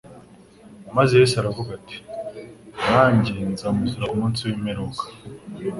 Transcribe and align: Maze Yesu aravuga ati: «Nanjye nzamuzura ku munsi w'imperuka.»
Maze 0.95 1.11
Yesu 1.21 1.35
aravuga 1.37 1.69
ati: 1.79 1.97
«Nanjye 2.89 3.35
nzamuzura 3.51 4.05
ku 4.09 4.15
munsi 4.21 4.39
w'imperuka.» 4.47 5.03